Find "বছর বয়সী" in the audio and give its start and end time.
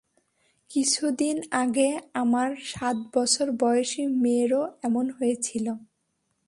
3.15-4.03